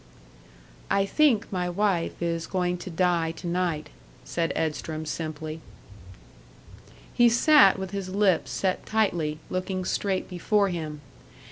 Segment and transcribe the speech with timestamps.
[0.89, 3.91] "I think my wife is going to die to night,"
[4.25, 5.61] said Edstrom, simply.
[7.13, 11.01] He sat with his lips set tightly, looking straight before him.